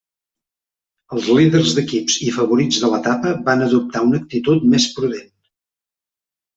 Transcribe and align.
Els 1.15 1.27
líders 1.39 1.75
d'equips 1.81 2.17
i 2.29 2.33
favorits 2.39 2.81
de 2.87 2.91
l'etapa 2.95 3.37
van 3.53 3.65
adoptar 3.69 4.05
una 4.11 4.23
actitud 4.25 4.69
més 4.75 4.93
prudent. 4.99 5.33